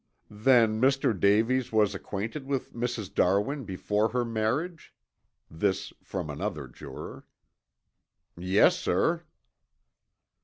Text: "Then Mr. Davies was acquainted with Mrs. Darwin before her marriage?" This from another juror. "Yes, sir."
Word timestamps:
"Then 0.33 0.81
Mr. 0.81 1.13
Davies 1.13 1.71
was 1.71 1.93
acquainted 1.93 2.47
with 2.47 2.73
Mrs. 2.73 3.13
Darwin 3.13 3.65
before 3.65 4.07
her 4.09 4.25
marriage?" 4.25 4.95
This 5.47 5.93
from 6.01 6.27
another 6.27 6.67
juror. 6.67 7.27
"Yes, 8.35 8.79
sir." 8.79 9.21